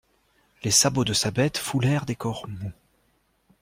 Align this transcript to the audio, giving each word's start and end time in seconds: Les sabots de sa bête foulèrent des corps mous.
Les 0.63 0.71
sabots 0.71 1.05
de 1.05 1.13
sa 1.13 1.29
bête 1.29 1.59
foulèrent 1.59 2.07
des 2.07 2.15
corps 2.15 2.47
mous. 2.47 2.71